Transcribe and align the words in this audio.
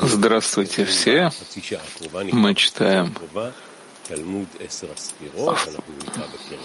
Здравствуйте 0.00 0.84
все. 0.84 1.30
Мы 2.32 2.54
читаем 2.54 3.14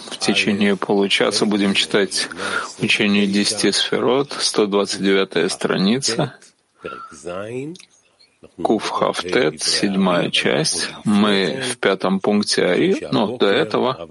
в 0.09 0.17
течение 0.19 0.75
получаса 0.75 1.45
будем 1.45 1.73
читать 1.73 2.29
учение 2.79 3.25
десяти 3.25 3.71
сферот, 3.71 4.35
129 4.39 5.51
страница, 5.51 6.35
Кув 8.63 8.89
Хафтет, 8.89 9.61
седьмая 9.61 10.31
часть. 10.31 10.89
Мы 11.05 11.61
в 11.61 11.77
пятом 11.77 12.19
пункте 12.19 12.65
Ари, 12.65 13.07
но 13.11 13.37
до 13.37 13.45
этого 13.45 14.07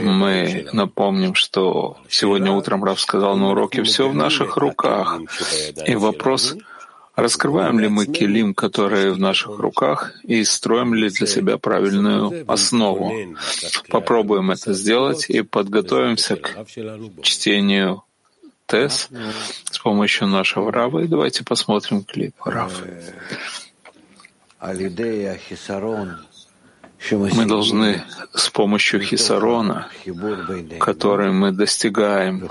мы 0.00 0.66
напомним, 0.72 1.34
что 1.34 1.98
сегодня 2.08 2.50
утром 2.50 2.82
Рав 2.82 2.98
сказал 2.98 3.36
на 3.36 3.50
уроке 3.50 3.82
«Все 3.82 4.08
в 4.08 4.14
наших 4.14 4.56
руках». 4.56 5.20
И 5.86 5.94
вопрос, 5.96 6.56
раскрываем 7.14 7.78
ли 7.78 7.88
мы 7.88 8.06
килим, 8.06 8.54
которые 8.54 9.12
в 9.12 9.18
наших 9.18 9.58
руках, 9.58 10.12
и 10.22 10.42
строим 10.42 10.94
ли 10.94 11.10
для 11.10 11.26
себя 11.26 11.58
правильную 11.58 12.50
основу. 12.50 13.12
Попробуем 13.90 14.50
это 14.50 14.72
сделать 14.72 15.28
и 15.28 15.42
подготовимся 15.42 16.36
к 16.36 16.64
чтению 17.20 18.02
ТЭС 18.66 19.08
с 19.70 19.78
помощью 19.78 20.28
нашего 20.28 20.72
Рава. 20.72 21.00
И 21.00 21.06
давайте 21.06 21.44
посмотрим 21.44 22.02
клип 22.04 22.34
Рав. 22.44 22.82
Мы 27.10 27.46
должны 27.46 28.02
с 28.32 28.48
помощью 28.48 29.00
хисарона, 29.00 29.88
который 30.80 31.32
мы 31.32 31.52
достигаем 31.52 32.48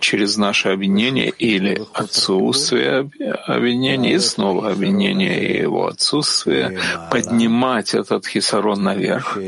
через 0.00 0.36
наше 0.36 0.70
обвинение 0.70 1.30
или 1.30 1.80
отсутствие 1.92 3.08
обвинения, 3.46 4.14
и 4.14 4.18
снова 4.18 4.70
обвинение 4.70 5.40
и 5.40 5.62
его 5.62 5.86
отсутствие, 5.86 6.78
поднимать 7.12 7.94
этот 7.94 8.26
хисарон 8.26 8.82
наверх, 8.82 9.38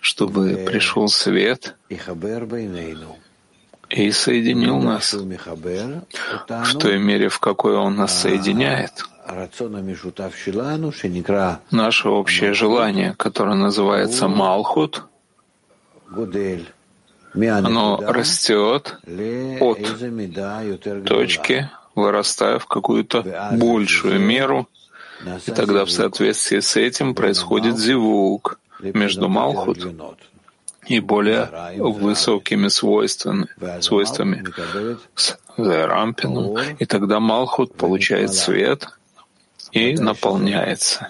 чтобы 0.00 0.64
пришел 0.66 1.08
свет 1.08 1.76
и 3.88 4.10
соединил 4.10 4.78
нас. 4.80 5.14
в 5.14 6.78
той 6.78 6.98
мере, 6.98 7.28
в 7.28 7.38
какой 7.38 7.76
Он 7.76 7.96
нас 7.96 8.20
соединяет. 8.20 9.04
Наше 11.70 12.08
общее 12.08 12.52
желание, 12.52 13.14
которое 13.16 13.54
называется 13.54 14.28
Малхут, 14.28 15.04
оно 17.34 18.00
растет 18.06 18.98
от 19.60 21.04
точки, 21.04 21.70
вырастая 21.94 22.58
в 22.58 22.66
какую-то 22.66 23.50
большую 23.52 24.20
меру, 24.20 24.68
и 25.46 25.50
тогда 25.50 25.84
в 25.84 25.90
соответствии 25.90 26.60
с 26.60 26.76
этим 26.76 27.14
происходит 27.14 27.78
зивук, 27.78 28.58
между 28.80 29.28
Малхут 29.28 29.86
и 30.86 31.00
более 31.00 31.48
высокими 31.78 32.68
свойствами, 32.68 33.48
свойствами 33.80 34.44
с 35.14 35.38
Зайрампином, 35.56 36.58
и 36.78 36.84
тогда 36.84 37.20
Малхут 37.20 37.74
получает 37.74 38.34
свет 38.34 38.88
и 39.72 39.94
наполняется. 39.94 41.08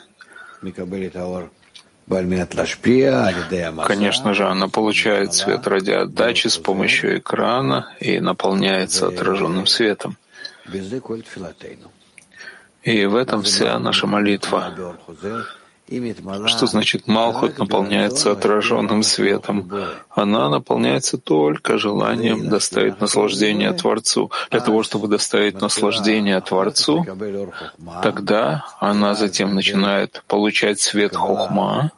Конечно 3.87 4.35
же, 4.35 4.47
она 4.47 4.69
получает 4.69 5.35
свет 5.35 5.67
ради 5.67 5.91
отдачи 5.91 6.47
с 6.47 6.57
помощью 6.57 7.19
экрана 7.19 7.93
и 7.99 8.21
наполняется 8.21 9.09
отраженным 9.09 9.67
светом. 9.67 10.17
И 12.83 13.07
в 13.07 13.17
этом 13.17 13.43
вся 13.43 13.79
наша 13.81 14.07
молитва. 14.07 14.97
Что 16.47 16.67
значит 16.67 17.07
Малхут 17.07 17.59
наполняется 17.59 18.33
отраженным 18.33 19.05
светом? 19.05 19.71
Она 20.11 20.49
наполняется 20.49 21.17
только 21.17 21.79
желанием 21.79 22.49
доставить 22.49 23.01
наслаждение 23.01 23.73
Творцу. 23.73 24.33
Для 24.51 24.61
того, 24.61 24.83
чтобы 24.83 25.07
доставить 25.07 25.61
наслаждение 25.61 26.41
Творцу, 26.41 27.07
тогда 28.03 28.65
она 28.81 29.15
затем 29.15 29.55
начинает 29.55 30.25
получать 30.27 30.81
свет 30.81 31.15
Хохма, 31.15 31.93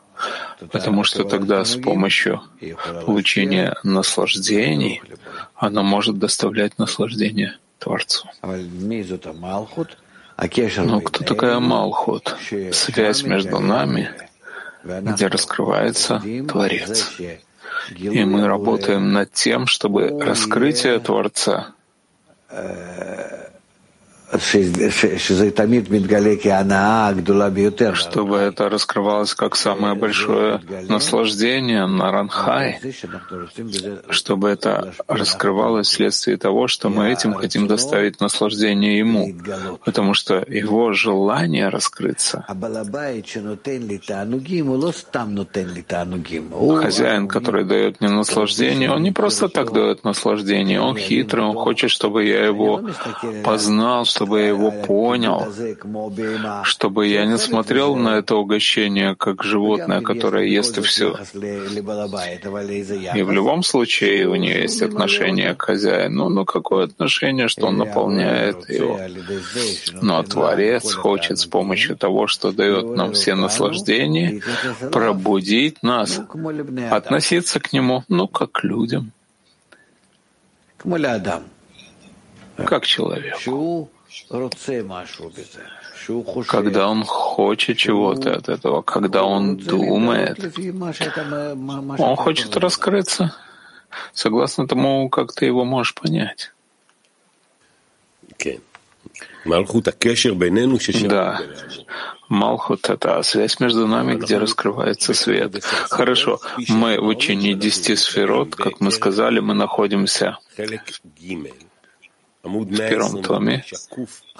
потому 0.71 1.03
что 1.05 1.25
тогда 1.25 1.65
с 1.65 1.77
помощью 1.77 2.43
получения 3.07 3.75
наслаждений 3.85 5.01
она 5.55 5.83
может 5.83 6.19
доставлять 6.19 6.79
наслаждение 6.79 7.57
Творцу. 7.79 8.29
Но 10.77 11.01
кто 11.01 11.25
такая 11.25 11.59
Малхут? 11.59 12.37
Связь 12.73 13.23
между 13.25 13.59
нами, 13.59 14.11
где 14.85 15.27
раскрывается 15.27 16.23
Творец. 16.49 17.17
И 17.91 18.25
мы 18.25 18.47
работаем 18.47 19.13
над 19.13 19.33
тем, 19.33 19.67
чтобы 19.67 20.23
раскрытие 20.23 20.99
Творца 21.01 21.75
чтобы 27.95 28.37
это 28.37 28.69
раскрывалось 28.69 29.35
как 29.35 29.57
самое 29.57 29.95
большое 29.95 30.61
наслаждение 30.89 31.87
на 31.87 32.13
Ранхай, 32.13 32.79
чтобы 34.11 34.51
это 34.51 34.93
раскрывалось 35.07 35.89
вследствие 35.89 36.37
того, 36.37 36.69
что 36.69 36.91
мы 36.91 37.11
этим 37.11 37.33
хотим 37.35 37.67
доставить 37.67 38.21
наслаждение 38.21 38.99
Ему, 38.99 39.35
потому 39.85 40.15
что 40.15 40.45
Его 40.47 40.93
желание 40.93 41.69
раскрыться. 41.69 42.45
Хозяин, 46.83 47.29
который 47.29 47.65
дает 47.65 48.01
мне 48.01 48.11
наслаждение, 48.11 48.91
он 48.91 49.03
не 49.03 49.13
просто 49.13 49.49
так 49.49 49.73
дает 49.73 50.05
наслаждение, 50.05 50.81
он 50.81 50.97
хитрый, 50.97 51.45
он 51.45 51.55
хочет, 51.55 51.91
чтобы 51.91 52.25
я 52.25 52.45
его 52.45 52.83
познал, 53.45 54.05
чтобы 54.19 54.41
я 54.41 54.49
его 54.49 54.73
понял, 54.73 55.47
чтобы 56.65 57.07
я 57.07 57.25
не 57.25 57.39
смотрел 57.39 57.95
на 57.95 58.19
это 58.19 58.35
угощение 58.35 59.15
как 59.15 59.45
животное, 59.45 60.01
которое 60.01 60.45
ест 60.47 60.77
и 60.79 60.81
все. 60.81 61.17
И 63.15 63.23
в 63.23 63.31
любом 63.31 63.63
случае 63.63 64.27
у 64.27 64.35
нее 64.35 64.63
есть 64.63 64.83
отношение 64.83 65.55
к 65.55 65.63
хозяину. 65.63 66.29
Но 66.31 66.45
какое 66.45 66.87
отношение, 66.87 67.47
что 67.47 67.69
он 67.69 67.77
наполняет 67.77 68.69
его? 68.69 68.99
Но 70.03 70.25
Творец 70.25 70.93
хочет 70.95 71.39
с 71.39 71.47
помощью 71.47 71.97
того, 71.97 72.27
что 72.27 72.51
дает 72.51 72.97
нам 72.97 73.13
все 73.13 73.37
наслаждения, 73.37 74.43
пробудить 74.91 75.81
нас, 75.83 76.21
относиться 76.91 77.61
к 77.61 77.73
нему, 77.73 78.03
ну, 78.09 78.27
как 78.27 78.51
к 78.51 78.65
людям, 78.65 79.13
как 82.57 82.85
человеку 82.85 83.89
когда 86.47 86.89
он 86.89 87.05
хочет 87.05 87.77
чего-то 87.77 88.35
от 88.35 88.49
этого, 88.49 88.83
когда 88.83 89.25
он 89.25 89.57
думает, 89.57 90.39
он 91.99 92.17
хочет 92.17 92.57
раскрыться, 92.57 93.35
согласно 94.13 94.67
тому, 94.67 95.09
как 95.09 95.33
ты 95.33 95.47
его 95.47 95.65
можешь 95.65 95.95
понять. 95.95 96.53
Да. 101.09 101.41
Малхут— 102.29 102.91
это 102.91 103.23
связь 103.23 103.59
между 103.59 103.87
нами, 103.87 104.15
где 104.15 104.37
раскрывается 104.37 105.15
свет. 105.15 105.65
Хорошо. 105.89 106.41
Мы 106.69 107.01
в 107.01 107.07
учении 107.07 107.55
десяти 107.55 107.97
сферот, 107.97 108.55
как 108.55 108.81
мы 108.81 108.91
сказали, 108.91 109.41
мы 109.41 109.55
находимся 109.55 110.39
в 112.43 112.77
первом 112.77 113.23
томе, 113.23 113.65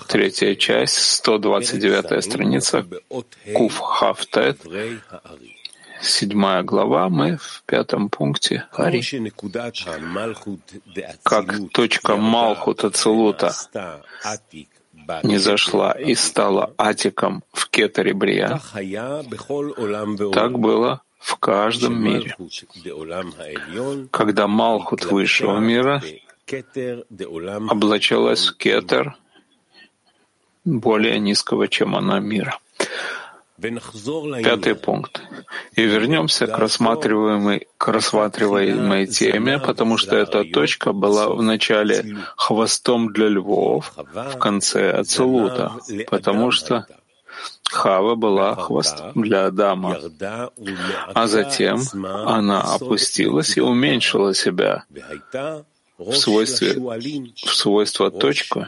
третья 0.09 0.55
часть, 0.55 0.99
129 0.99 2.25
страница, 2.25 2.87
Куф 3.55 3.79
Хафтет, 3.79 4.59
седьмая 6.01 6.63
глава, 6.63 7.09
мы 7.09 7.37
в 7.37 7.63
пятом 7.67 8.09
пункте. 8.09 8.67
Ари. 8.73 9.03
Как 11.23 11.55
точка 11.73 12.17
Малхут 12.17 12.85
Ацелута 12.85 13.53
не 15.23 15.39
зашла 15.39 15.93
и 15.93 16.15
стала 16.15 16.73
атиком 16.77 17.43
в 17.53 17.69
Кетаре 17.69 18.15
Брия, 18.15 18.61
так 20.33 20.59
было 20.59 21.03
в 21.19 21.37
каждом 21.37 22.01
мире. 22.03 22.37
Когда 24.11 24.47
Малхут 24.47 25.05
высшего 25.07 25.59
мира 25.59 26.03
облачалась 27.71 28.53
кетер 28.53 29.17
более 30.65 31.19
низкого, 31.19 31.69
чем 31.69 31.97
она 31.97 32.21
мира. 32.21 32.59
Пятый 33.61 34.77
пункт. 34.77 35.21
И 35.75 35.83
вернемся 35.83 36.47
к 36.47 36.57
рассматриваемой, 36.59 37.67
к 37.77 37.89
рассматриваемой 37.89 39.07
теме, 39.07 39.59
потому 39.59 39.97
что 39.97 40.17
эта 40.17 40.45
точка 40.45 40.93
была 40.93 41.29
в 41.31 41.43
начале 41.43 42.17
хвостом 42.37 43.13
для 43.13 43.29
львов, 43.29 43.93
в 43.97 44.39
конце 44.39 44.93
Ацелута, 44.93 45.73
потому 46.09 46.53
что 46.53 46.87
Хава 47.71 48.15
была 48.15 48.55
хвостом 48.55 49.13
для 49.15 49.47
Адама, 49.47 49.99
а 51.15 51.27
затем 51.27 51.81
она 52.27 52.63
опустилась 52.63 53.57
и 53.57 53.61
уменьшила 53.61 54.35
себя 54.35 54.85
в 55.99 56.15
свойстве, 56.15 56.75
в 56.75 57.55
свойство 57.55 58.11
точку 58.11 58.67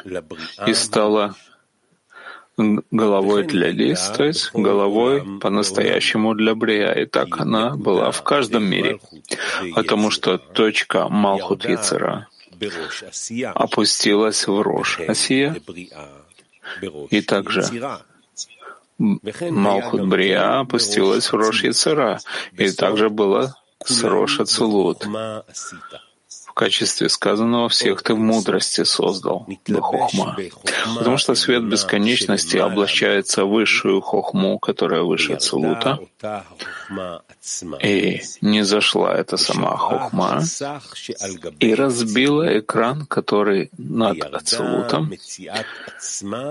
и 0.67 0.75
стала 0.75 1.37
головой 2.91 3.45
для 3.45 3.71
лис, 3.71 4.13
то 4.17 4.25
есть 4.25 4.51
головой 4.53 5.39
по-настоящему 5.41 6.35
для 6.35 6.55
брия. 6.55 6.93
И 6.93 7.07
так 7.07 7.41
она 7.41 7.77
была 7.77 8.11
в 8.11 8.23
каждом 8.23 8.65
мире, 8.65 9.01
потому 9.75 10.11
что 10.11 10.39
точка 10.39 11.09
Малхут 11.09 11.65
Яцера 11.65 12.29
опустилась 13.55 14.47
в 14.47 14.61
Рош 14.61 15.01
Асия, 15.01 15.57
и 17.11 17.23
также 17.23 17.65
Малхут 18.99 20.07
Брия 20.07 20.61
опустилась 20.61 21.33
в 21.33 21.37
Рош 21.37 21.65
Яцера, 21.65 22.21
и 22.53 22.71
также 22.71 23.09
было 23.09 23.57
с 23.83 24.05
Рош 24.05 24.41
Ацелут 24.41 25.07
качестве 26.55 27.09
сказанного 27.09 27.69
всех 27.69 28.03
ты 28.03 28.15
в 28.15 28.19
мудрости 28.19 28.85
создал, 28.85 29.47
Бахохма. 29.69 30.37
Потому 30.99 31.17
что 31.17 31.35
свет 31.35 31.65
бесконечности 31.65 32.57
облачается 32.57 33.45
в 33.45 33.51
высшую 33.51 34.01
хохму, 34.01 34.59
которая 34.59 35.03
выше 35.03 35.37
Цулута, 35.37 35.99
и 37.83 38.21
не 38.41 38.63
зашла 38.63 39.15
эта 39.15 39.37
сама 39.37 39.77
хохма, 39.77 40.43
и 41.59 41.75
разбила 41.75 42.59
экран, 42.59 43.07
который 43.07 43.71
над 43.77 44.23
Ацелутом, 44.23 45.13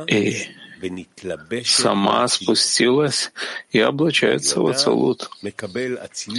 и 0.08 0.48
сама 1.66 2.28
спустилась 2.28 3.32
и 3.72 3.80
облачается 3.80 4.62
в 4.62 4.68
Ацелут. 4.68 5.30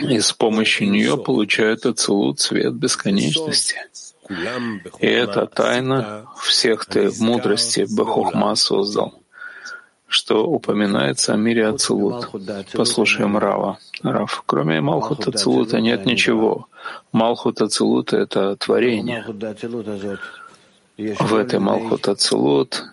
И 0.09 0.21
с 0.21 0.33
помощью 0.33 0.91
нее 0.91 1.17
получает 1.17 1.87
Ацелут 1.87 2.41
свет 2.41 2.75
бесконечности. 2.75 3.77
И 5.01 5.07
эта 5.07 5.47
тайна 5.47 6.27
всех 6.41 6.87
ты 6.87 7.11
мудрости 7.19 7.87
Бахухма 7.91 8.55
создал, 8.55 9.21
что 10.07 10.47
упоминается 10.47 11.35
о 11.35 11.37
мире 11.37 11.67
Ацелут. 11.67 12.29
Послушаем 12.73 13.37
Рава. 13.37 13.79
Рав, 14.03 14.43
кроме 14.47 14.81
Малхута 14.81 15.31
Ацелута 15.31 15.81
нет 15.81 16.07
ничего. 16.07 16.69
Малхут 17.13 17.61
Ацелута— 17.61 18.17
это 18.19 18.57
творение. 18.57 19.25
В 20.97 21.35
этой 21.35 21.59
Малхут 21.59 22.09
Ацелут 22.09 22.85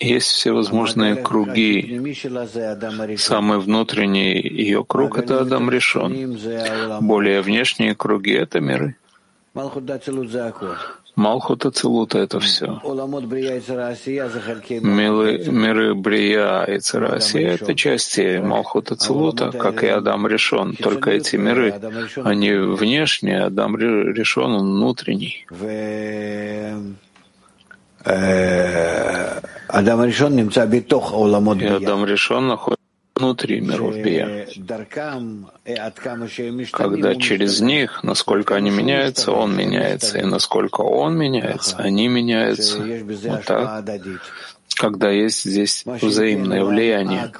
есть 0.00 0.28
всевозможные 0.28 1.16
круги. 1.16 2.16
Самый 3.16 3.58
внутренний 3.58 4.40
ее 4.40 4.84
круг— 4.84 5.18
это 5.20 5.40
Адам 5.40 5.70
решен. 5.70 6.38
Более 7.00 7.42
внешние 7.42 7.94
круги— 7.94 8.32
это 8.32 8.60
миры. 8.60 8.96
Малхут 11.16 11.66
Ацелута— 11.66 12.18
это 12.20 12.38
все. 12.40 12.80
Миры, 14.80 15.44
миры 15.50 15.94
Брия 15.94 16.62
и 16.62 16.78
Царасия— 16.78 17.54
это 17.54 17.74
части 17.74 18.38
Малхут 18.38 18.92
Ацелута, 18.92 19.50
как 19.50 19.82
и 19.82 19.88
Адам 19.88 20.26
решен. 20.26 20.74
Только 20.76 21.10
эти 21.10 21.36
миры, 21.36 21.74
они 22.24 22.52
внешние, 22.52 23.42
Адам 23.42 23.76
решен, 23.76 24.52
он 24.52 24.76
внутренний. 24.76 25.44
И 28.04 28.08
Адам 29.68 30.04
решен 32.04 32.46
находится 32.46 32.80
внутри 33.14 33.60
миров 33.60 33.94
Бия. 33.96 34.46
Когда 36.72 37.14
через 37.14 37.60
них, 37.60 38.02
насколько 38.02 38.54
они 38.56 38.70
меняются, 38.70 39.32
он 39.32 39.54
меняется, 39.56 40.18
и 40.18 40.24
насколько 40.24 40.80
он 40.80 41.16
меняется, 41.18 41.76
они 41.76 42.08
меняются. 42.08 42.78
Вот 42.78 43.44
так. 43.44 43.84
Когда 44.76 45.10
есть 45.10 45.44
здесь 45.44 45.84
взаимное 45.84 46.64
влияние, 46.64 47.30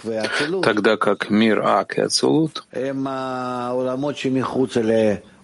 тогда 0.63 0.97
как 0.99 1.31
мир 1.31 1.63
Ак 1.65 1.97
и 1.97 2.03
Ацелут 2.03 2.67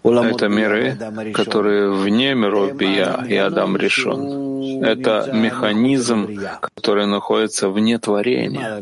это 0.07 0.49
миры, 0.49 0.97
которые 1.35 1.91
вне 1.93 2.35
миров 2.35 2.75
Бия 2.77 3.25
и 3.29 3.37
Адам 3.37 3.77
решен. 3.77 4.83
Это 4.83 5.31
механизм, 5.33 6.29
который 6.61 7.07
находится 7.07 7.69
вне 7.69 7.99
творения, 7.99 8.81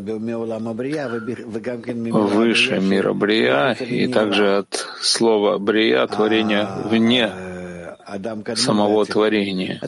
выше 2.12 2.80
мира 2.80 3.12
Брия, 3.12 3.72
и 3.72 4.06
также 4.08 4.58
от 4.58 4.86
слова 5.00 5.58
Брия 5.58 6.06
творения 6.06 6.68
вне 6.84 7.30
самого 8.56 9.04
творения. 9.06 9.80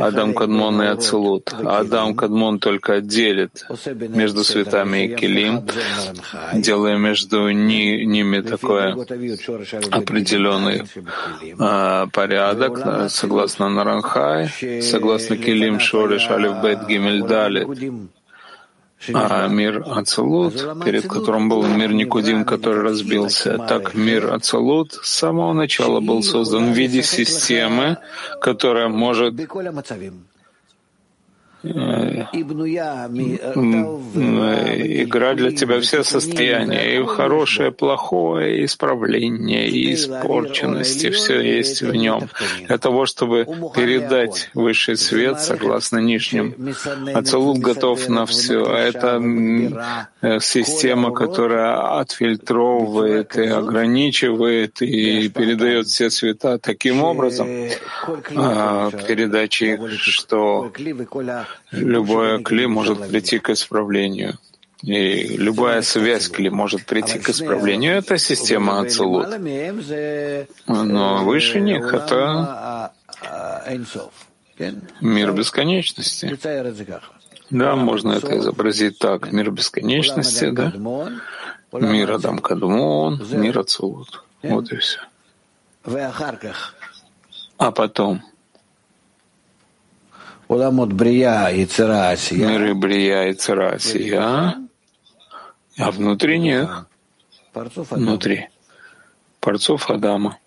Адам 0.00 0.34
Кадмон 0.34 0.82
и 0.82 0.86
Ацелут. 0.86 1.52
Адам 1.64 2.14
Кадмон 2.14 2.58
только 2.58 3.00
делит 3.00 3.64
между 4.08 4.44
светами 4.44 5.06
и 5.06 5.16
Келим, 5.16 5.62
делая 6.54 6.96
между 6.96 7.50
ними 7.50 8.40
такой 8.40 8.92
определенный 9.90 10.84
а, 11.58 12.06
порядок, 12.06 13.10
согласно 13.10 13.68
Наранхай, 13.68 14.50
согласно 14.82 15.36
Келим 15.36 15.80
Шориш 15.80 16.28
Алиф 16.30 16.62
Бет 16.62 16.86
Гимель 16.86 17.22
Далит 17.22 17.68
а 19.12 19.46
мир 19.48 19.84
Ацелут, 19.86 20.54
перед 20.84 21.06
которым 21.06 21.48
был 21.48 21.66
мир 21.66 21.92
Никудим, 21.92 22.44
который 22.44 22.82
разбился. 22.82 23.58
Так 23.58 23.94
мир 23.94 24.32
Ацелут 24.32 24.94
с 24.94 25.10
самого 25.10 25.52
начала 25.52 26.00
был 26.00 26.22
создан 26.22 26.72
в 26.72 26.76
виде 26.76 27.02
системы, 27.02 27.98
которая 28.40 28.88
может 28.88 29.34
игра 35.02 35.34
для 35.34 35.50
тебя 35.52 35.80
все 35.80 36.02
состояния, 36.02 36.98
и 36.98 37.04
хорошее, 37.04 37.72
плохое, 37.72 38.64
исправление, 38.64 39.68
и 39.68 39.94
испорченность, 39.94 41.04
и 41.04 41.10
все 41.10 41.40
есть 41.40 41.82
в 41.82 41.94
нем. 41.94 42.28
Для 42.66 42.78
того, 42.78 43.06
чтобы 43.06 43.46
передать 43.74 44.50
высший 44.54 44.96
свет 44.96 45.40
согласно 45.40 45.98
нижним. 45.98 46.74
Ацелут 47.14 47.58
готов 47.58 48.08
на 48.08 48.26
все. 48.26 48.64
А 48.66 48.78
это 48.78 49.20
э, 50.22 50.40
система, 50.40 51.12
которая 51.12 52.00
отфильтровывает 52.00 53.36
и 53.36 53.46
ограничивает 53.46 54.82
и 54.82 55.28
передает 55.28 55.86
все 55.86 56.10
цвета 56.10 56.58
таким 56.58 57.02
образом, 57.02 57.48
а, 58.34 58.90
передачи, 58.90 59.78
что 59.96 60.72
любое 61.70 62.42
кли 62.42 62.66
может 62.66 63.08
прийти 63.08 63.38
к 63.38 63.50
исправлению. 63.50 64.38
И 64.82 65.36
любая 65.36 65.82
связь 65.82 66.28
кли 66.28 66.50
может 66.50 66.84
прийти 66.86 67.18
к 67.18 67.30
исправлению. 67.30 67.96
Это 67.96 68.18
система 68.18 68.80
Ацелут. 68.80 69.28
Но 70.66 71.24
выше 71.24 71.60
них— 71.60 71.92
это 71.94 72.92
мир 75.00 75.32
бесконечности. 75.32 76.38
Да, 77.50 77.76
можно 77.76 78.12
это 78.12 78.38
изобразить 78.38 78.98
так. 78.98 79.32
Мир 79.32 79.50
бесконечности, 79.50 80.50
да? 80.50 80.72
Мир 81.72 82.12
Адам 82.12 82.38
Кадмон, 82.38 83.22
мир 83.30 83.58
Ацелут. 83.58 84.24
Вот 84.42 84.72
и 84.72 84.76
все. 84.76 85.00
А 87.58 87.70
потом— 87.72 88.22
миры 92.46 92.74
Брия 92.74 93.24
и 93.24 93.32
Церасия, 93.34 94.54
а 95.78 95.90
внутри 95.90 96.38
нет. 96.38 96.68
Внутри. 97.52 98.48
Парцов 99.40 99.90
Адама. 99.90 100.38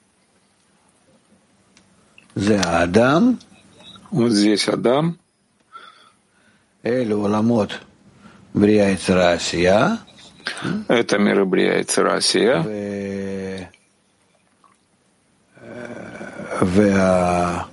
Зе 2.35 2.59
Адам. 2.59 3.39
Вот 4.11 4.31
здесь 4.31 4.67
Адам. 4.67 5.17
Эль 6.83 7.11
Уламот 7.11 7.81
Брия 8.53 8.91
и 8.91 8.95
Церасия. 8.95 9.99
Это 10.87 11.17
миры 11.17 11.45
Брия 11.45 11.79
и 11.79 11.83
Церасия. 11.83 12.63
Э, 12.65 13.65
а, 16.61 17.67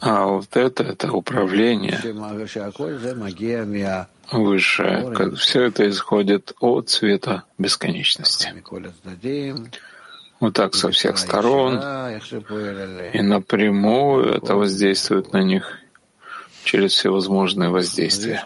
а 0.00 0.24
вот 0.24 0.56
это, 0.56 0.82
это 0.82 1.12
управление 1.12 2.00
высшее. 4.32 5.14
Все 5.36 5.64
это 5.64 5.88
исходит 5.88 6.54
от 6.60 6.88
цвета 6.88 7.44
бесконечности. 7.58 8.48
Вот 10.40 10.54
так 10.54 10.74
со 10.74 10.90
всех 10.90 11.18
сторон. 11.18 11.78
И 13.12 13.20
напрямую 13.22 14.34
это 14.34 14.56
воздействует 14.56 15.32
на 15.32 15.42
них 15.42 15.78
через 16.64 16.92
всевозможные 16.94 17.68
воздействия. 17.68 18.44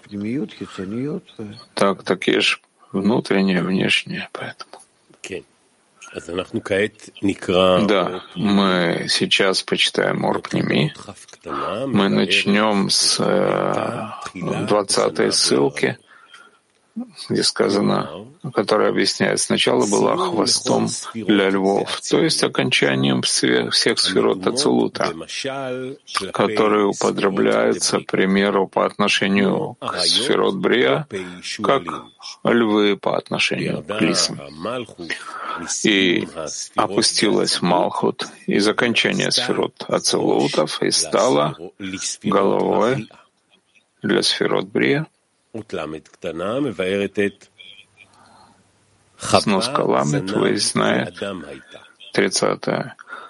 Так, 1.74 2.02
такие 2.02 2.40
же 2.40 2.58
внутреннее, 2.92 3.62
внешнее, 3.62 4.28
поэтому. 4.32 4.82
Да, 7.86 8.22
мы 8.34 9.06
сейчас 9.08 9.62
почитаем 9.62 10.24
Орпними. 10.24 10.94
Мы 11.86 12.08
начнем 12.08 12.90
с 12.90 13.18
20 14.34 15.20
э, 15.20 15.32
ссылки, 15.32 15.98
где 17.28 17.42
сказано, 17.42 18.26
которая 18.54 18.90
объясняет, 18.90 19.40
сначала 19.40 19.86
была 19.86 20.16
хвостом 20.16 20.88
для 21.14 21.50
львов, 21.50 22.00
то 22.00 22.20
есть 22.20 22.42
окончанием 22.42 23.22
всех 23.22 23.98
сферот 23.98 24.46
Ацелута, 24.46 25.14
которые 26.32 26.86
употребляются, 26.86 28.00
к 28.00 28.06
примеру, 28.06 28.66
по 28.66 28.86
отношению 28.86 29.76
к 29.80 29.98
сферот 30.00 30.56
Брия, 30.56 31.06
как 31.62 31.82
львы 32.44 32.96
по 32.96 33.16
отношению 33.16 33.82
к 33.82 34.00
лисам. 34.00 34.40
И 35.84 36.28
опустилась 36.74 37.62
Малхут 37.62 38.26
из 38.46 38.68
окончания 38.68 39.30
сферот 39.30 39.84
Ацелутов 39.88 40.82
и 40.82 40.90
стала 40.90 41.56
головой 42.22 43.08
для 44.02 44.22
сферот 44.22 44.66
Брия. 44.66 45.06
Сноска 49.18 49.80
Ламет 49.80 50.30
выясняет 50.30 51.18
30 52.12 52.62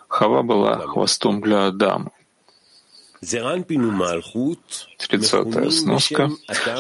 Хава 0.09 0.42
была 0.42 0.78
хвостом 0.87 1.40
для 1.40 1.66
Адама. 1.66 2.11
Тридцатая 4.99 5.71
сноска. 5.71 6.31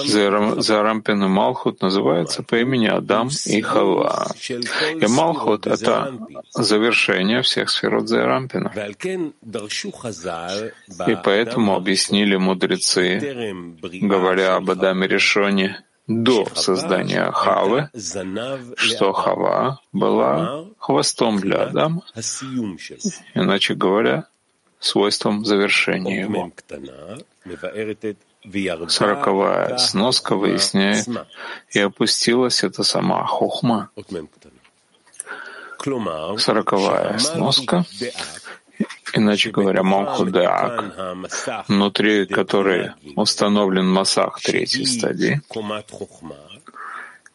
Зарампин 0.04 1.24
и 1.24 1.28
Малхут. 1.28 1.82
Называется 1.82 2.42
по 2.42 2.56
имени 2.56 2.86
Адам 2.86 3.30
и 3.46 3.60
Хава. 3.60 4.26
И 4.48 5.06
Малхут— 5.06 5.66
это 5.68 6.14
завершение 6.52 7.42
всех 7.42 7.70
сферот 7.70 8.08
Зарампина. 8.08 8.72
И 11.06 11.16
поэтому 11.22 11.74
объяснили 11.74 12.36
мудрецы, 12.36 13.18
говоря 13.82 14.56
об 14.56 14.70
Адаме 14.70 15.06
Решоне, 15.06 15.82
до 16.06 16.46
создания 16.54 17.30
Хавы, 17.32 17.90
что 18.76 19.12
Хава 19.12 19.80
была 19.92 20.64
хвостом 20.78 21.38
для 21.38 21.64
Адама, 21.64 22.02
иначе 23.34 23.74
говоря, 23.74 24.28
свойством 24.86 25.44
завершения 25.44 26.20
его. 26.20 26.50
Сороковая 28.88 29.76
сноска 29.78 30.36
выясняет, 30.36 31.06
и 31.70 31.80
опустилась 31.80 32.62
эта 32.62 32.82
сама 32.84 33.24
хохма. 33.26 33.90
Сороковая 36.38 37.18
сноска, 37.18 37.84
иначе 39.14 39.50
говоря, 39.50 39.82
Малхудеак, 39.82 41.66
внутри 41.68 42.26
которой 42.26 42.92
установлен 43.16 43.88
Масах 43.88 44.40
третьей 44.40 44.86
стадии, 44.86 45.40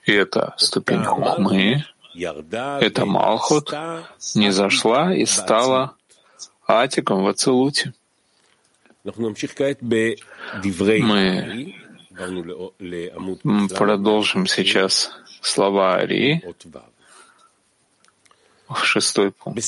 и 0.06 0.14
это 0.14 0.54
ступень 0.58 1.04
хухмы, 1.04 1.86
это 2.14 3.06
Малхут, 3.06 3.74
не 4.36 4.52
зашла 4.52 5.14
и 5.14 5.26
стала 5.26 5.96
Атиком 6.80 7.24
в 7.24 7.28
Ацелуте. 7.28 7.94
Мы 13.44 13.68
продолжим 13.70 14.48
сейчас 14.48 15.12
слова 15.42 15.96
Арии, 15.96 16.44
в 18.70 18.86
шестой 18.86 19.32
пункт. 19.32 19.62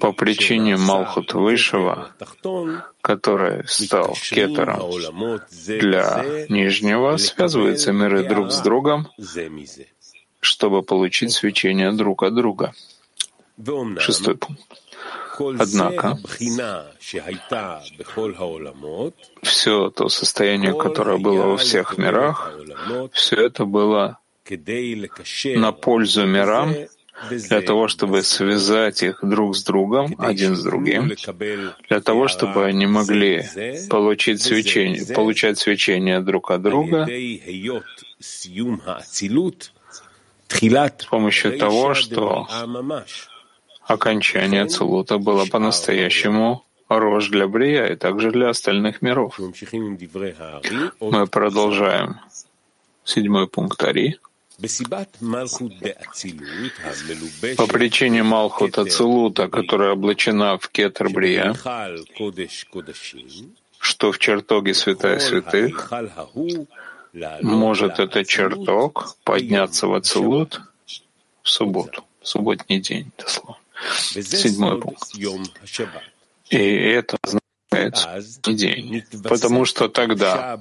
По 0.00 0.12
причине 0.12 0.76
Малхут 0.76 1.34
Высшего, 1.34 2.12
который 3.00 3.66
стал 3.66 4.14
кетером 4.14 5.40
для 5.56 6.46
Нижнего, 6.48 7.16
связываются 7.16 7.92
миры 7.92 8.28
друг 8.28 8.52
с 8.52 8.60
другом, 8.60 9.08
чтобы 10.40 10.82
получить 10.82 11.32
свечение 11.32 11.92
друг 11.92 12.22
от 12.22 12.34
друга. 12.34 12.72
Шестой 13.98 14.36
пункт. 14.36 14.62
Однако 15.58 16.18
все 19.42 19.90
то 19.90 20.08
состояние, 20.08 20.74
которое 20.74 21.18
было 21.18 21.46
во 21.46 21.56
всех 21.56 21.98
мирах, 21.98 22.52
все 23.12 23.36
это 23.36 23.64
было 23.64 24.18
на 25.54 25.72
пользу 25.72 26.26
мирам, 26.26 26.74
для 27.30 27.60
того, 27.60 27.88
чтобы 27.88 28.22
связать 28.22 29.02
их 29.02 29.20
друг 29.22 29.56
с 29.56 29.62
другом, 29.62 30.14
один 30.18 30.56
с 30.56 30.62
другим, 30.64 31.12
для 31.88 32.00
того, 32.00 32.28
чтобы 32.28 32.64
они 32.64 32.86
могли 32.86 33.44
получить 33.88 34.42
свечение, 34.42 35.14
получать 35.14 35.58
свечение 35.58 36.20
друг 36.20 36.50
от 36.50 36.62
друга 36.62 37.06
с 40.48 41.06
помощью 41.08 41.58
того, 41.58 41.94
что 41.94 42.48
окончание 43.86 44.66
Цулута 44.66 45.18
было 45.18 45.46
по-настоящему 45.46 46.64
рожь 46.88 47.28
для 47.28 47.46
Брия 47.48 47.86
и 47.86 47.96
также 47.96 48.30
для 48.30 48.50
остальных 48.50 49.02
миров. 49.02 49.38
Мы 51.00 51.26
продолжаем 51.26 52.20
седьмой 53.04 53.48
пункт 53.48 53.82
Ари. 53.82 54.18
По 57.56 57.66
причине 57.66 58.22
Малхута 58.22 58.84
Цилута, 58.84 59.48
которая 59.48 59.92
облачена 59.92 60.58
в 60.58 60.68
кетер 60.68 61.08
Брия, 61.10 61.54
что 63.78 64.12
в 64.12 64.18
чертоге 64.18 64.74
святая 64.74 65.18
святых, 65.18 65.90
может 67.40 67.98
этот 67.98 68.28
чертог 68.28 69.16
подняться 69.24 69.86
в 69.88 69.94
Ацелут 69.94 70.60
в 71.42 71.48
субботу, 71.48 72.04
в 72.20 72.28
субботний 72.28 72.80
день, 72.80 73.10
это 73.16 73.28
слово. 73.28 73.58
Седьмой 74.12 74.80
пункт. 74.80 75.14
И 76.50 76.56
это 76.56 77.18
означает 77.22 77.96
день, 78.42 79.04
потому 79.24 79.64
что 79.64 79.88
тогда 79.88 80.58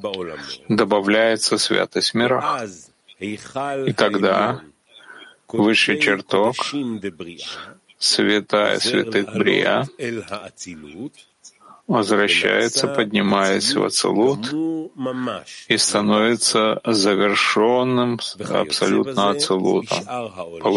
добавляется 0.68 1.58
святость 1.58 2.14
мирах. 2.14 2.64
И 3.20 3.94
тогда 3.96 4.62
высший 5.48 6.00
чертог, 6.00 6.56
святая 8.00 8.80
святых 8.80 9.34
Брия, 9.34 9.88
возвращается, 11.92 12.88
поднимаясь 12.88 13.76
в 13.76 13.84
Ацелут 13.84 14.54
и 15.68 15.78
становится 15.78 16.80
завершенным 16.86 18.20
абсолютно 18.50 19.32
Ацелутом 19.32 20.00
по 20.62 20.70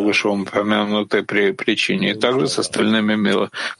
вышеупомянутой 0.00 1.22
причине. 1.22 2.10
И 2.10 2.14
также 2.14 2.48
с 2.48 2.58
остальными 2.58 3.14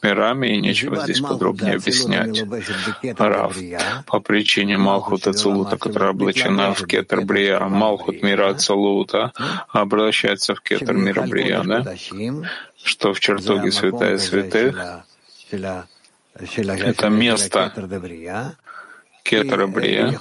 мирами, 0.02 0.49
и 0.49 0.61
нечего 0.61 0.97
здесь 0.97 1.21
подробнее 1.21 1.75
объяснять. 1.75 2.45
Рав, 3.19 3.57
по 4.07 4.21
причине 4.21 4.78
Малхут 4.78 5.26
Ацелута, 5.26 5.76
которая 5.76 6.11
облачена 6.11 6.75
в 6.75 6.87
Кетер 6.87 7.23
Брия, 7.23 7.61
Малхут 7.61 8.23
мира 8.23 8.50
Ацелута 8.50 9.33
обращается 9.69 10.54
в 10.54 10.61
Кетер 10.61 10.95
мира 10.95 11.23
Брия, 11.23 11.62
да? 11.64 11.95
что 12.83 13.12
в 13.12 13.21
чертоге 13.21 13.73
святая 13.73 14.19
святых 14.19 15.04
это 15.52 17.09
место 17.09 17.73
Кетера 19.23 19.66
Брия, 19.66 20.19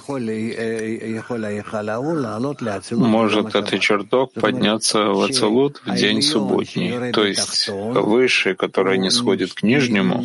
может 2.90 3.54
этот 3.54 3.80
чертог 3.80 4.32
подняться 4.34 5.04
в 5.04 5.22
Ацелут 5.22 5.82
в 5.84 5.94
день 5.94 6.22
субботний, 6.22 7.12
то 7.12 7.24
есть 7.24 7.68
высший, 7.68 8.54
который 8.54 8.98
не 8.98 9.10
сходит 9.10 9.54
к 9.54 9.62
нижнему, 9.62 10.22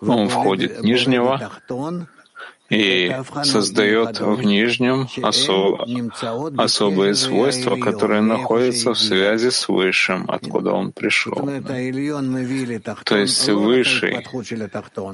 он 0.00 0.28
входит 0.28 0.82
нижнего 0.82 1.50
и 2.70 3.14
создает 3.44 4.20
в 4.20 4.42
нижнем 4.42 5.08
осо 5.22 5.78
особые 6.56 7.14
свойства, 7.14 7.76
которые 7.76 8.20
находятся 8.20 8.92
в 8.92 8.98
связи 8.98 9.50
с 9.50 9.68
высшим, 9.68 10.26
откуда 10.28 10.72
он 10.72 10.92
пришел. 10.92 11.48
То 13.04 13.16
есть 13.16 13.48
высший 13.48 14.26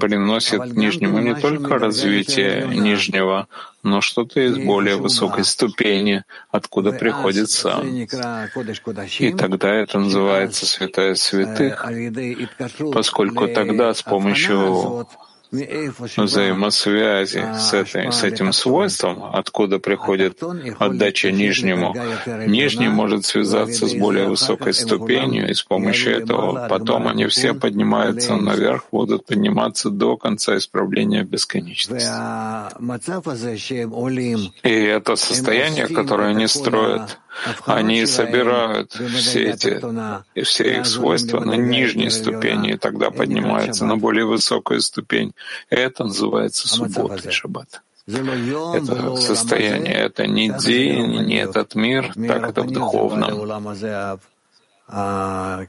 приносит 0.00 0.64
нижнему 0.72 1.20
не 1.20 1.34
только 1.34 1.78
развитие 1.78 2.66
нижнего, 2.66 3.46
но 3.82 4.00
что-то 4.00 4.40
из 4.40 4.56
более 4.56 4.96
высокой 4.96 5.44
ступени, 5.44 6.24
откуда 6.50 6.90
приходит 6.92 7.50
сам. 7.50 7.86
И 9.18 9.32
тогда 9.32 9.72
это 9.74 9.98
называется 9.98 10.66
святая 10.66 11.14
святых, 11.14 11.86
поскольку 12.92 13.46
тогда 13.46 13.94
с 13.94 14.02
помощью 14.02 15.06
взаимосвязи 16.16 17.44
с, 17.58 17.72
этой, 17.72 18.12
с 18.12 18.22
этим 18.24 18.52
свойством, 18.52 19.24
откуда 19.32 19.78
приходит 19.78 20.42
отдача 20.78 21.30
нижнему. 21.30 21.94
Нижний 22.46 22.88
может 22.88 23.24
связаться 23.24 23.86
с 23.86 23.94
более 23.94 24.26
высокой 24.28 24.74
ступенью, 24.74 25.48
и 25.48 25.54
с 25.54 25.62
помощью 25.62 26.16
этого 26.16 26.68
потом 26.68 27.08
они 27.08 27.26
все 27.26 27.54
поднимаются 27.54 28.36
наверх, 28.36 28.84
будут 28.92 29.26
подниматься 29.26 29.90
до 29.90 30.16
конца 30.16 30.56
исправления 30.56 31.24
бесконечности. 31.24 32.08
И 34.62 34.72
это 34.72 35.16
состояние, 35.16 35.86
которое 35.88 36.30
они 36.30 36.46
строят, 36.46 37.18
они 37.66 38.06
собирают 38.06 38.92
все 38.92 39.44
эти 39.50 39.80
и 40.34 40.42
все 40.42 40.78
их 40.78 40.86
свойства 40.86 41.40
на 41.40 41.54
нижней 41.54 42.10
ступени, 42.10 42.72
и 42.72 42.76
тогда 42.76 43.10
поднимаются 43.10 43.84
на 43.84 43.96
более 43.96 44.24
высокую 44.24 44.80
ступень. 44.80 45.32
Это 45.70 46.04
называется 46.04 46.68
суббота 46.68 47.28
и 47.28 47.32
шаббат. 47.32 47.82
Это 48.06 49.16
состояние, 49.16 49.94
это 49.94 50.26
не 50.26 50.50
день, 50.50 51.22
не 51.22 51.36
этот 51.36 51.74
мир, 51.74 52.12
так 52.14 52.50
это 52.50 52.62
в 52.62 52.70
духовном. 52.70 53.32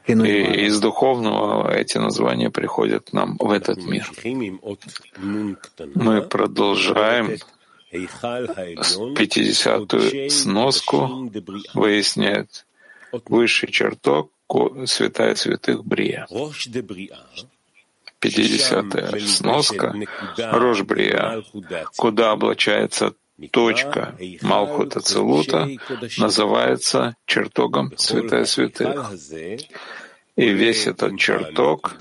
И 0.07 0.65
из 0.67 0.79
духовного 0.81 1.72
эти 1.74 1.98
названия 1.98 2.50
приходят 2.50 3.13
нам 3.13 3.38
в 3.39 3.50
этот 3.50 3.77
мир. 3.77 4.12
Мы 5.95 6.22
продолжаем 6.22 7.38
50-ю 7.94 10.30
сноску 10.30 11.32
выясняет 11.74 12.65
высший 13.25 13.72
чертог 13.72 14.32
святая 14.86 15.36
святых 15.36 15.86
Брия. 15.86 16.27
50-я 18.22 19.27
сноска 19.27 19.94
Рош 20.38 20.84
Брия, 20.84 21.44
куда 21.96 22.32
облачается 22.32 23.13
точка 23.51 24.15
Малхута 24.42 25.01
Целута, 25.01 25.70
называется 26.18 27.15
чертогом 27.25 27.94
святая 27.98 28.46
святых. 28.46 29.12
И 30.36 30.50
весь 30.50 30.88
этот 30.88 31.18
чертог 31.18 31.96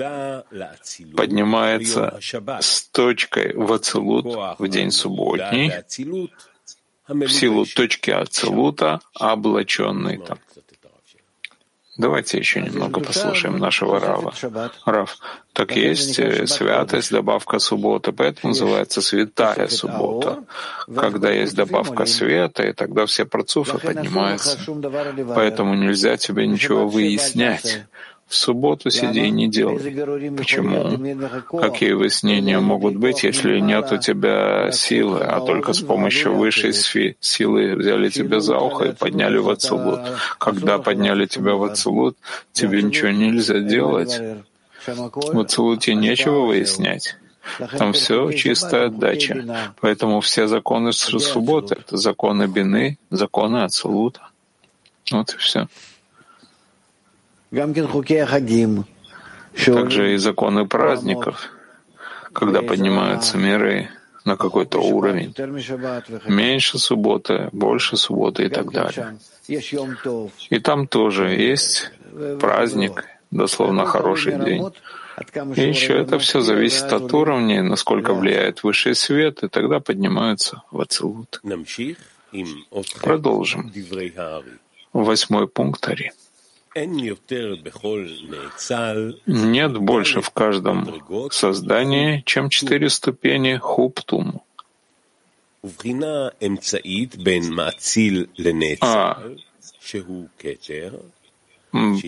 поднимается 1.17 2.19
с 2.61 2.83
точкой 2.89 3.55
в 3.55 3.73
Ацелут 3.73 4.59
в 4.59 4.69
день 4.69 4.91
субботний, 4.91 5.73
в 7.07 7.29
силу 7.29 7.65
точки 7.65 8.11
Ацелута, 8.11 9.01
облаченный 9.15 10.19
там. 10.19 10.39
Давайте 11.97 12.39
еще 12.39 12.61
немного 12.61 13.01
послушаем 13.01 13.59
нашего 13.59 14.01
Рава. 14.01 14.35
Рав, 14.85 15.17
так 15.53 15.77
есть 15.77 16.19
э, 16.19 16.45
святость, 16.49 17.13
добавка 17.13 17.61
субботы, 17.61 18.11
поэтому 18.11 18.49
называется 18.49 19.01
святая 19.01 19.69
суббота. 19.69 20.43
Когда 20.93 21.31
есть 21.31 21.55
добавка 21.55 22.05
света, 22.07 22.65
и 22.65 22.73
тогда 22.73 23.07
все 23.07 23.25
процуфы 23.25 23.79
поднимаются. 23.79 24.59
Поэтому 25.37 25.75
нельзя 25.75 26.17
тебе 26.17 26.49
ничего 26.49 26.89
выяснять. 26.89 27.85
В 28.27 28.35
субботу 28.35 28.91
сиди 28.91 29.27
и 29.27 29.31
не 29.31 29.49
делай. 29.49 30.31
Почему? 30.37 31.61
Какие 31.61 31.93
выяснения 31.93 32.59
могут 32.59 32.97
быть, 32.97 33.23
если 33.23 33.61
нет 33.61 33.93
у 33.93 33.99
тебя 33.99 34.73
силы, 34.73 35.21
а 35.21 35.41
только 35.41 35.73
с 35.73 35.81
помощью 35.81 36.35
высшей 36.35 36.73
силы 37.21 37.75
взяли 37.75 38.09
тебя 38.09 38.41
за 38.41 38.59
ухо 38.59 38.87
и 38.87 38.93
подняли 38.93 39.37
в 39.37 39.49
Ацелут? 39.51 40.01
Когда 40.39 40.79
подняли 40.79 41.27
тебя 41.27 41.55
в 41.55 41.65
Ацелут, 41.65 42.17
тебе 42.53 42.83
ничего 42.83 43.11
нельзя 43.11 43.61
делать. 43.61 44.21
В 44.87 45.41
Ацелуте 45.41 45.95
нечего 45.95 46.47
выяснять. 46.47 47.17
Там 47.79 47.93
все 47.93 48.33
чистая 48.33 48.87
отдача. 48.87 49.75
Поэтому 49.81 50.21
все 50.21 50.47
законы 50.47 50.93
субботы— 50.93 51.75
это 51.79 51.97
законы 51.97 52.47
Бины, 52.47 52.99
законы 53.11 53.65
Ацелута. 53.65 54.29
Вот 55.11 55.35
и 55.35 55.37
все. 55.37 55.69
Также 59.65 60.15
и 60.15 60.17
законы 60.17 60.67
праздников, 60.67 61.51
когда 62.33 62.63
поднимаются 62.63 63.39
миры 63.39 63.89
на 64.25 64.37
какой-то 64.37 64.81
уровень. 64.81 65.35
Меньше 66.27 66.79
субботы, 66.79 67.49
больше 67.53 67.97
субботы 67.97 68.45
и 68.47 68.49
так 68.49 68.73
далее. 68.73 69.19
И 70.51 70.59
там 70.59 70.87
тоже 70.89 71.29
есть 71.29 71.93
праздник, 72.41 73.05
дословно 73.31 73.85
хороший 73.85 74.39
день. 74.39 74.67
И 75.55 75.61
еще 75.61 75.97
это 76.01 76.19
все 76.19 76.41
зависит 76.41 76.93
от 76.93 77.13
уровня, 77.13 77.63
насколько 77.63 78.15
влияет 78.15 78.65
высший 78.65 78.97
свет, 78.97 79.45
и 79.45 79.49
тогда 79.49 79.79
поднимаются 79.79 80.63
в 80.73 80.81
Ацелут. 80.81 81.41
Продолжим. 83.01 83.73
Восьмой 84.93 85.47
пункт 85.47 85.87
Ари. 85.89 86.13
Нет 89.27 89.79
больше 89.79 90.21
в 90.21 90.31
каждом 90.31 91.03
создании, 91.31 92.23
чем 92.27 92.49
четыре 92.49 92.91
ступени 92.91 93.57
хуптум. 93.57 94.43
А 98.81 99.23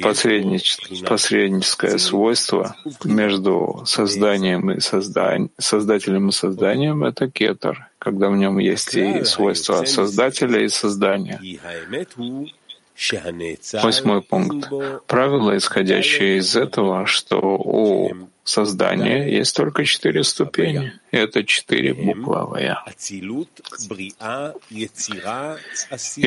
посредническое 0.03 1.99
свойство 1.99 2.77
между 3.05 3.83
созданием 3.85 4.71
и 4.71 4.81
созданием, 4.81 5.51
создателем 5.59 6.29
и 6.29 6.33
созданием— 6.33 7.03
это 7.05 7.29
кетер, 7.31 7.89
когда 7.99 8.29
в 8.31 8.37
нем 8.37 8.59
есть 8.59 8.95
и 8.95 9.25
свойства 9.25 9.85
создателя 9.85 10.63
и 10.65 10.69
создания. 10.69 11.41
Восьмой 13.83 14.23
пункт. 14.23 14.69
Правило, 15.07 15.57
исходящее 15.57 16.39
из 16.39 16.57
этого, 16.57 17.07
что 17.07 17.39
у 17.39 18.29
создания 18.45 19.29
есть 19.29 19.55
только 19.55 19.85
четыре 19.85 20.25
ступени. 20.25 20.93
Это 21.11 21.45
четыре 21.45 21.95
буквы 21.95 22.37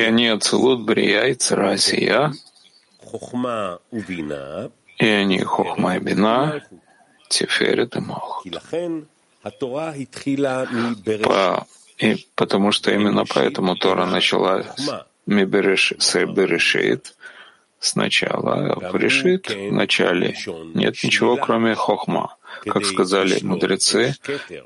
они 0.00 0.28
Ацилут, 0.28 0.82
Брия 0.84 1.24
и 1.24 1.34
Царасия. 1.34 2.32
И 4.98 5.06
они 5.06 5.40
Хохма 5.40 5.96
и 5.96 5.98
Бина, 5.98 6.62
Тиферет 7.28 7.96
и 7.96 8.00
Малхут. 8.00 8.44
По, 11.24 11.66
и 11.98 12.26
потому 12.34 12.72
что 12.72 12.92
именно 12.92 13.24
поэтому 13.24 13.76
Тора 13.76 14.04
начала 14.06 14.64
Миберешит 15.30 17.14
сначала, 17.78 18.74
а 18.74 18.98
решит 18.98 19.48
в 19.48 19.72
начале. 19.72 20.36
нет 20.74 20.96
ничего, 21.02 21.36
кроме 21.36 21.74
хохма, 21.74 22.36
как 22.66 22.84
сказали 22.84 23.38
мудрецы, 23.42 24.14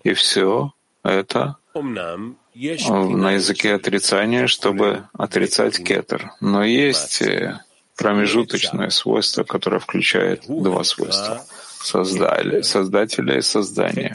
и 0.03 0.15
все 0.15 0.73
это 1.03 1.57
на 1.75 3.33
языке 3.33 3.75
отрицания, 3.75 4.47
чтобы 4.47 5.09
отрицать 5.13 5.83
кетер. 5.83 6.33
Но 6.41 6.65
есть 6.65 7.21
э, 7.23 7.61
промежуточное 7.97 8.91
свойство, 8.91 9.45
которое 9.45 9.81
включает 9.81 10.45
два 10.47 10.83
свойства 10.85 11.45
создали, 11.85 12.63
создателя 12.63 13.39
и 13.39 13.43
создания. 13.43 14.13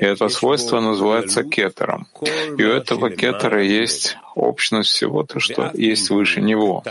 И 0.00 0.04
это 0.04 0.28
свойство 0.28 0.80
называется 0.80 1.42
кетером. 1.42 2.06
И 2.58 2.64
у 2.64 2.70
этого 2.70 3.10
кетера 3.10 3.62
есть 3.62 4.16
общность 4.34 4.90
всего 4.90 5.24
то, 5.24 5.40
что 5.40 5.70
есть 5.74 6.10
выше 6.10 6.40
него. 6.40 6.82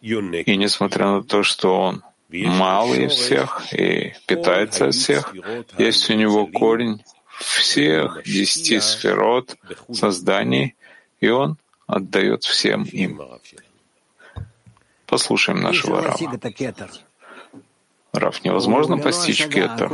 И 0.00 0.56
несмотря 0.56 1.06
на 1.06 1.22
то, 1.22 1.42
что 1.42 1.80
он 1.80 2.02
малый 2.30 3.08
всех 3.08 3.72
и 3.72 4.14
питается 4.26 4.86
от 4.88 4.94
всех, 4.94 5.34
есть 5.78 6.10
у 6.10 6.14
него 6.14 6.46
корень 6.46 7.02
всех 7.38 8.22
десяти 8.24 8.80
сферот 8.80 9.56
созданий, 9.92 10.74
и 11.20 11.28
он 11.28 11.56
отдает 11.86 12.44
всем 12.44 12.82
им. 12.84 13.20
Послушаем 15.06 15.60
нашего 15.60 16.02
раба. 16.02 16.18
Раф, 18.12 18.42
невозможно 18.44 18.96
постичь 18.98 19.46
кетер. 19.46 19.92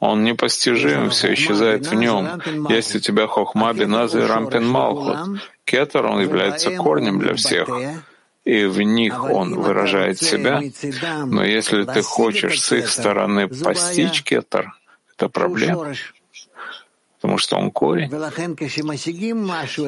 Он 0.00 0.24
непостижим, 0.24 1.10
все 1.10 1.34
исчезает 1.34 1.86
в 1.86 1.94
нем. 1.94 2.40
Есть 2.68 2.96
у 2.96 2.98
тебя 2.98 3.26
хохма, 3.26 3.72
биназа 3.72 4.20
и 4.20 4.26
рампин 4.26 4.66
малхут. 4.66 5.40
Кетер, 5.64 6.06
он 6.06 6.20
является 6.20 6.70
корнем 6.76 7.18
для 7.18 7.34
всех, 7.34 7.68
и 8.44 8.64
в 8.64 8.80
них 8.80 9.22
он 9.22 9.54
выражает 9.54 10.18
себя. 10.18 10.62
Но 11.26 11.44
если 11.44 11.84
ты 11.84 12.02
хочешь 12.02 12.62
с 12.62 12.72
их 12.72 12.88
стороны 12.88 13.48
постичь 13.48 14.22
кетер, 14.22 14.72
это 15.14 15.28
проблема 15.28 15.94
потому 17.20 17.36
что 17.36 17.56
он 17.56 17.70
корень. 17.70 18.10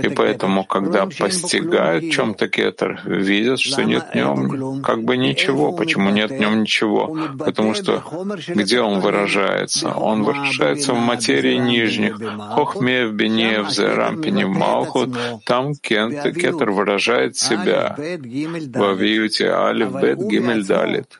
И 0.05 0.09
поэтому, 0.11 0.65
когда 0.65 1.07
постигают 1.07 2.13
чем-то 2.13 2.49
кетер, 2.49 3.01
видят, 3.07 3.59
что 3.59 3.83
нет 3.85 4.05
в 4.13 4.15
нем 4.15 4.83
как 4.83 5.03
бы 5.03 5.17
ничего. 5.17 5.73
Почему 5.73 6.11
нет 6.11 6.31
в 6.31 6.39
нем 6.39 6.61
ничего? 6.61 7.17
Потому 7.39 7.73
что 7.75 8.03
где 8.49 8.81
он 8.81 9.01
выражается? 9.01 9.95
Он 9.95 10.25
выражается 10.25 10.93
в 10.93 10.99
материи 10.99 11.57
нижних. 11.57 12.19
Хохме, 12.51 13.07
в 13.07 13.15
Бене, 13.15 13.63
в 13.63 13.71
Зерампине, 13.71 14.47
в 14.47 14.51
Малхут. 14.51 15.17
Там 15.47 15.75
кетер 15.75 16.71
выражает 16.71 17.37
себя. 17.37 17.97
Во 17.97 18.93
Виюте 18.93 19.51
Алиф, 19.51 19.93
Бет, 19.93 20.19
Гимель, 20.19 20.67
Далит. 20.67 21.19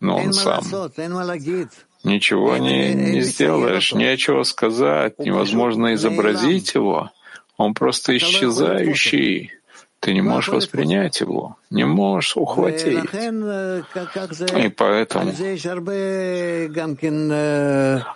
Но 0.00 0.18
он 0.18 0.34
сам. 0.34 0.62
Ничего 2.06 2.56
не, 2.56 2.94
не 2.94 3.20
сделаешь, 3.20 3.92
нечего 3.92 4.44
сказать, 4.44 5.18
невозможно 5.18 5.94
изобразить 5.94 6.74
его. 6.74 7.10
Он 7.56 7.74
просто 7.74 8.16
исчезающий. 8.16 9.50
Ты 9.98 10.14
не 10.14 10.20
можешь 10.20 10.50
воспринять 10.50 11.20
его, 11.20 11.56
не 11.68 11.84
можешь 11.84 12.36
ухватить. 12.36 13.02
И 14.56 14.68
поэтому 14.68 15.32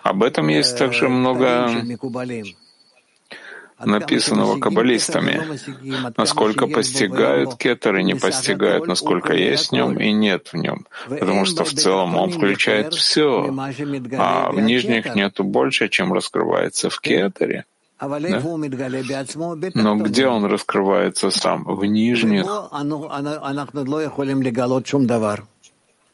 об 0.03 0.23
этом 0.23 0.47
есть 0.47 0.77
также 0.77 1.09
много 1.09 1.69
написанного 3.85 4.59
каббалистами, 4.59 5.41
насколько 6.17 6.67
постигают 6.67 7.55
кетер 7.55 7.97
и 7.97 8.03
не 8.03 8.15
постигают, 8.15 8.87
насколько 8.87 9.33
есть 9.33 9.69
в 9.69 9.73
нем 9.73 9.97
и 9.97 10.11
нет 10.11 10.49
в 10.53 10.57
нем, 10.57 10.85
потому 11.07 11.45
что 11.45 11.63
в 11.63 11.73
целом 11.73 12.15
он 12.15 12.31
включает 12.31 12.93
все, 12.93 13.53
а 14.17 14.51
в 14.51 14.59
нижних 14.59 15.15
нету 15.15 15.43
больше, 15.43 15.89
чем 15.89 16.13
раскрывается 16.13 16.89
в 16.89 16.99
кетере. 16.99 17.65
Да? 18.01 18.41
Но 19.75 19.95
где 19.97 20.27
он 20.27 20.45
раскрывается 20.45 21.29
сам? 21.29 21.63
В 21.65 21.85
нижних. 21.85 22.47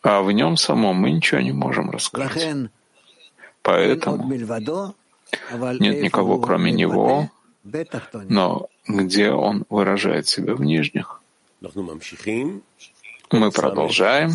А 0.03 0.21
в 0.21 0.31
нем 0.31 0.57
самом 0.57 0.95
мы 0.97 1.11
ничего 1.11 1.39
не 1.39 1.53
можем 1.53 1.89
раскрыть. 1.89 2.69
Поэтому 3.61 4.31
нет 5.79 6.01
никого, 6.03 6.39
кроме 6.39 6.71
него, 6.71 7.29
но 8.29 8.69
где 8.87 9.31
он 9.31 9.65
выражает 9.69 10.27
себя 10.27 10.55
в 10.55 10.61
нижних? 10.61 11.21
Мы 13.31 13.51
продолжаем. 13.51 14.31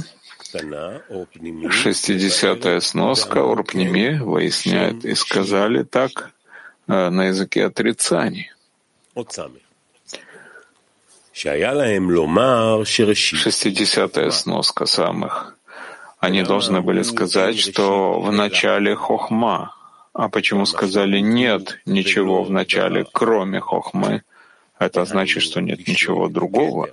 Шестидесятая 1.71 2.81
сноска 2.81 3.38
Урпними 3.42 4.18
выясняет 4.18 5.05
и 5.05 5.14
сказали 5.14 5.83
так 5.83 6.33
э, 6.88 7.09
на 7.09 7.29
языке 7.29 7.64
отрицаний. 7.64 8.51
Шестидесятая 12.85 14.31
сноска 14.31 14.85
самых. 14.87 15.57
Они 16.18 16.42
должны 16.42 16.83
были 16.83 17.03
сказать, 17.03 17.59
что 17.59 18.21
в 18.21 18.31
начале 18.31 18.95
хохма, 18.95 19.75
а 20.14 20.29
почему 20.29 20.66
сказали 20.66 21.18
«нет 21.20 21.79
ничего 21.87 22.42
в 22.42 22.51
начале, 22.51 23.07
кроме 23.11 23.61
хохмы»? 23.61 24.22
Это 24.79 25.05
значит, 25.05 25.42
что 25.42 25.61
нет 25.61 25.87
ничего 25.87 26.29
другого. 26.29 26.90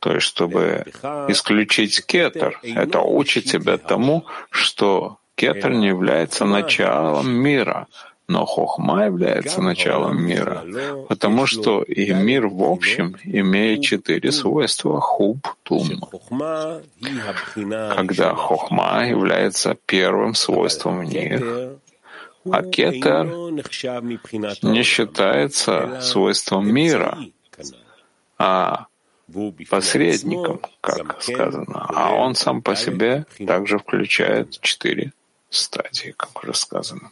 То 0.00 0.12
есть, 0.12 0.26
чтобы 0.26 0.84
исключить 1.28 2.04
кетер, 2.04 2.60
это 2.62 3.00
учит 3.00 3.44
тебя 3.44 3.78
тому, 3.78 4.26
что 4.50 5.18
кетер 5.34 5.72
не 5.72 5.88
является 5.88 6.44
началом 6.44 7.30
мира, 7.30 7.86
но 8.28 8.44
хохма 8.44 9.04
является 9.06 9.62
началом 9.62 10.20
мира, 10.20 10.64
потому 11.08 11.46
что 11.46 11.82
и 11.82 12.12
мир 12.12 12.48
в 12.48 12.62
общем 12.62 13.16
имеет 13.22 13.82
четыре 13.82 14.32
свойства 14.32 15.00
хуб 15.00 15.38
тум. 15.62 16.00
Когда 17.54 18.34
хохма 18.34 19.06
является 19.08 19.76
первым 19.86 20.34
свойством 20.34 21.00
в 21.00 21.04
них, 21.04 21.42
а 22.52 22.62
кетер 22.62 23.26
не 24.62 24.82
считается 24.82 26.00
свойством 26.00 26.72
мира, 26.72 27.18
а 28.38 28.86
посредником, 29.68 30.60
как 30.80 31.22
сказано. 31.22 31.86
А 31.88 32.14
он 32.14 32.34
сам 32.34 32.62
по 32.62 32.76
себе 32.76 33.26
также 33.46 33.78
включает 33.78 34.60
четыре 34.60 35.12
стадии, 35.50 36.14
как 36.16 36.42
уже 36.42 36.54
сказано. 36.54 37.10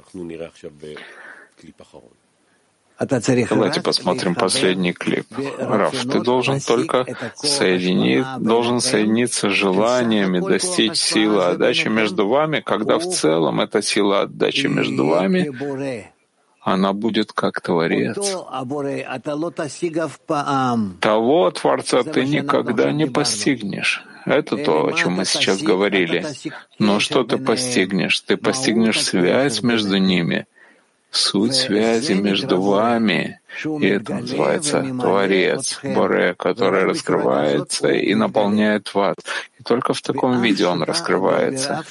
Давайте 2.99 3.81
посмотрим 3.81 4.35
последний 4.35 4.93
клип. 4.93 5.27
Раф, 5.59 5.95
ты 6.07 6.21
должен 6.21 6.61
только 6.61 7.07
соединить, 7.35 8.25
должен 8.39 8.81
соединиться 8.81 9.51
с 9.51 9.53
желаниями 9.53 10.41
достичь 10.41 10.97
силы 10.97 11.45
отдачи 11.45 11.89
между 11.89 12.29
вами, 12.29 12.61
когда 12.61 12.99
в 12.99 13.05
целом 13.05 13.61
эта 13.61 13.83
сила 13.83 14.23
отдачи 14.23 14.67
между 14.67 15.07
вами 15.07 15.51
она 16.65 16.95
будет 16.95 17.33
как 17.33 17.61
Творец. 17.61 18.17
Того 21.01 21.51
Творца 21.51 22.03
ты 22.05 22.25
никогда 22.25 22.93
не 22.93 23.07
постигнешь. 23.07 24.03
Это 24.25 24.57
то, 24.57 24.87
о 24.87 24.93
чем 24.93 25.15
мы 25.15 25.27
сейчас 25.27 25.61
говорили. 25.61 26.25
Но 26.79 26.99
что 27.01 27.25
ты 27.25 27.37
постигнешь? 27.37 28.19
Ты 28.21 28.39
постигнешь 28.39 29.03
связь 29.03 29.63
между 29.63 29.99
ними, 29.99 30.47
суть 31.17 31.55
связи 31.55 32.13
между 32.13 32.61
вами, 32.61 33.41
и 33.81 33.87
это 33.87 34.15
называется 34.15 34.83
Творец, 35.01 35.81
Боре, 35.83 36.35
который 36.37 36.85
раскрывается 36.85 37.89
и 37.89 38.15
наполняет 38.15 38.93
вас. 38.95 39.17
И 39.59 39.63
только 39.63 39.95
в 39.95 40.03
таком 40.03 40.43
виде 40.43 40.67
он 40.67 40.83
раскрывается. 40.83 41.85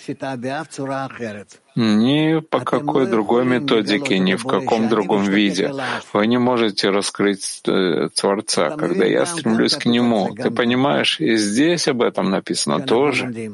Ни 1.75 2.39
по 2.39 2.59
какой 2.59 3.07
другой 3.07 3.45
методике, 3.45 4.19
ни 4.19 4.35
в 4.35 4.45
каком 4.45 4.89
другом 4.89 5.23
виде. 5.23 5.73
Вы 6.11 6.27
не 6.27 6.37
можете 6.37 6.89
раскрыть 6.89 7.61
э, 7.67 8.09
Творца, 8.13 8.71
когда 8.71 9.05
я 9.05 9.25
стремлюсь 9.25 9.75
к 9.75 9.85
Нему. 9.85 10.35
Ты 10.35 10.51
понимаешь, 10.51 11.19
и 11.19 11.35
здесь 11.37 11.87
об 11.87 12.01
этом 12.03 12.29
написано 12.29 12.79
тоже 12.81 13.51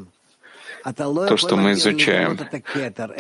то, 0.84 1.38
что 1.38 1.56
мы 1.56 1.74
изучаем. 1.74 2.38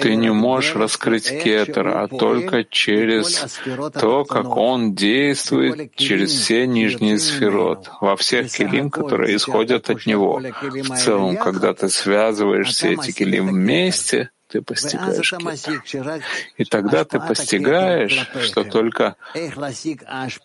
Ты 0.01 0.15
не 0.15 0.31
можешь 0.31 0.75
раскрыть 0.75 1.29
кетер, 1.29 1.87
а 1.87 2.07
только 2.07 2.63
через 2.63 3.59
то, 3.99 4.25
как 4.25 4.55
он 4.57 4.93
действует 4.95 5.95
через 5.95 6.31
все 6.31 6.67
нижние 6.67 7.19
сферот, 7.19 7.89
во 8.01 8.15
всех 8.15 8.51
килим, 8.51 8.89
которые 8.89 9.35
исходят 9.35 9.89
от 9.89 10.05
него. 10.05 10.41
В 10.61 10.95
целом, 10.95 11.37
когда 11.37 11.73
ты 11.73 11.89
связываешь 11.89 12.69
все 12.69 12.93
эти 12.93 13.11
килим 13.11 13.47
вместе, 13.47 14.31
ты 14.49 14.61
постигаешь 14.61 15.31
кетер. 15.31 16.23
И 16.57 16.65
тогда 16.65 17.05
ты 17.05 17.19
постигаешь, 17.19 18.27
что 18.41 18.63
только 18.63 19.15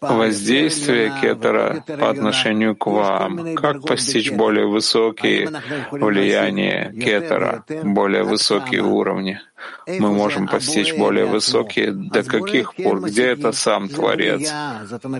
воздействие 0.00 1.12
кетера 1.20 1.82
по 1.86 2.10
отношению 2.10 2.76
к 2.76 2.86
вам, 2.86 3.54
как 3.54 3.82
постичь 3.86 4.30
более 4.30 4.66
высокие 4.66 5.48
влияния 5.90 6.92
кетера, 6.92 7.64
более 7.82 8.24
высокие 8.24 8.82
уровни 8.82 9.40
мы 9.86 10.12
можем 10.12 10.48
постичь 10.48 10.94
более 10.94 11.26
высокие. 11.26 11.92
До 11.92 12.22
каких 12.22 12.74
пор? 12.74 13.00
Где 13.00 13.28
это 13.28 13.52
сам 13.52 13.88
Творец? 13.88 14.50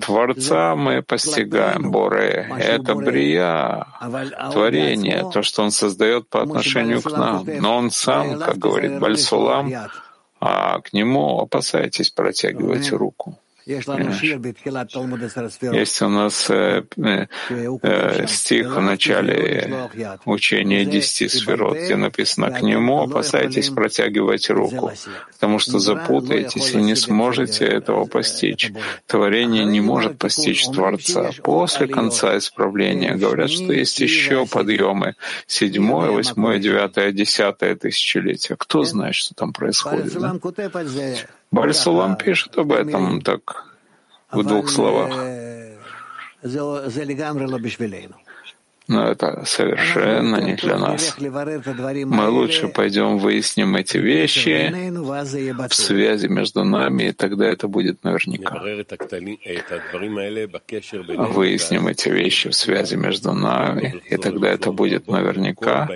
Творца 0.00 0.74
мы 0.74 1.02
постигаем, 1.02 1.90
Боре. 1.90 2.50
Это 2.59 2.94
Брия, 2.94 3.87
творение, 4.52 5.28
то, 5.33 5.42
что 5.42 5.62
Он 5.62 5.70
создает 5.70 6.28
по 6.28 6.42
отношению 6.42 7.02
к 7.02 7.11
нам. 7.11 7.44
Но 7.46 7.76
Он 7.76 7.90
сам, 7.90 8.38
как 8.38 8.59
говорит 8.59 8.98
Бальсулам, 8.98 9.72
а 10.40 10.80
к 10.80 10.92
Нему 10.92 11.40
опасайтесь 11.40 12.11
протягивать 12.11 12.90
руку. 12.92 13.38
Есть 15.72 16.03
у 16.03 16.09
нас 16.09 16.50
э, 16.50 16.85
э, 16.96 17.27
э, 17.83 18.27
стих 18.27 18.77
в 18.77 18.81
начале 18.81 19.88
учения 20.27 20.85
десяти 20.85 21.29
сферот, 21.29 21.79
где 21.79 21.96
написано 21.96 22.50
«К 22.50 22.61
нему 22.61 23.03
опасайтесь 23.03 23.70
протягивать 23.70 24.50
руку, 24.50 24.92
потому 25.33 25.59
что 25.59 25.79
запутаетесь 25.79 26.74
и 26.74 26.77
не 26.77 26.94
сможете 26.94 27.64
этого 27.64 28.05
постичь. 28.05 28.70
Творение 29.07 29.64
не 29.64 29.81
может 29.81 30.18
постичь 30.18 30.66
Творца. 30.66 31.31
После 31.42 31.87
конца 31.87 32.37
исправления 32.37 33.14
говорят, 33.14 33.50
что 33.50 33.72
есть 33.72 33.98
еще 34.00 34.46
подъемы 34.46 35.14
седьмое, 35.46 36.11
восьмое, 36.11 36.59
девятое, 36.59 37.12
десятое 37.12 37.77
тысячелетие. 37.77 38.57
Кто 38.59 38.85
знает, 38.85 39.14
что 39.14 39.35
там 39.35 39.53
происходит? 39.53 40.12
Да? 40.14 40.38
Бальсулам 41.54 42.16
пишет 42.16 42.58
об 42.58 42.72
этом 42.72 43.20
так 43.20 43.64
в 44.30 44.42
двух 44.42 44.68
словах. 44.68 45.12
Но 48.86 49.08
это 49.08 49.44
совершенно 49.46 50.36
не 50.42 50.54
для 50.56 50.78
нас. 50.78 51.16
Мы 51.18 52.28
лучше 52.28 52.68
пойдем 52.68 53.16
выясним 53.18 53.76
эти 53.76 53.96
вещи 53.96 54.70
в 55.68 55.74
связи 55.74 56.28
между 56.28 56.64
нами, 56.64 57.04
и 57.04 57.12
тогда 57.12 57.46
это 57.46 57.66
будет 57.66 58.04
наверняка. 58.04 58.60
Выясним 61.30 61.86
эти 61.86 62.08
вещи 62.10 62.50
в 62.50 62.54
связи 62.54 62.96
между 62.96 63.32
нами, 63.32 64.02
и 64.10 64.16
тогда 64.18 64.50
это 64.50 64.70
будет 64.70 65.06
наверняка 65.08 65.88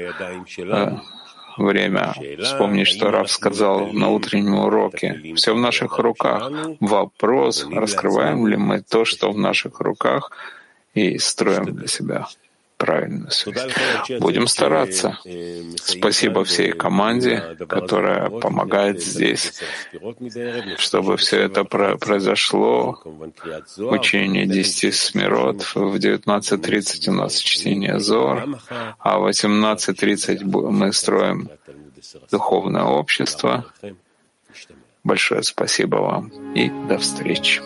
время 1.58 2.14
вспомнить, 2.42 2.88
что 2.88 3.10
Раф 3.10 3.30
сказал 3.30 3.88
на 3.92 4.08
утреннем 4.08 4.54
уроке. 4.54 5.34
Все 5.36 5.54
в 5.54 5.58
наших 5.58 5.98
руках. 5.98 6.50
Вопрос, 6.80 7.66
раскрываем 7.70 8.46
ли 8.46 8.56
мы 8.56 8.80
то, 8.80 9.04
что 9.04 9.30
в 9.30 9.38
наших 9.38 9.80
руках, 9.80 10.30
и 10.94 11.18
строим 11.18 11.64
для 11.76 11.86
себя 11.86 12.26
правильную 12.78 13.30
связь. 13.30 13.70
Будем 14.20 14.46
стараться. 14.46 15.18
Спасибо 15.76 16.44
всей 16.44 16.72
команде, 16.72 17.56
которая 17.68 18.30
помогает 18.30 19.02
здесь, 19.02 19.60
чтобы 20.78 21.16
все 21.16 21.40
это 21.40 21.64
произошло. 21.64 23.02
Учение 23.76 24.46
10 24.46 24.94
смирот. 24.94 25.62
В 25.74 25.96
19.30 25.96 27.10
у 27.10 27.12
нас 27.12 27.36
чтение 27.36 27.98
Зор, 27.98 28.44
а 28.98 29.18
в 29.18 29.28
18.30 29.28 30.70
мы 30.70 30.92
строим 30.92 31.50
духовное 32.30 32.84
общество. 32.84 33.66
Большое 35.04 35.42
спасибо 35.42 35.96
вам 35.96 36.28
и 36.54 36.70
до 36.88 36.98
встречи. 36.98 37.62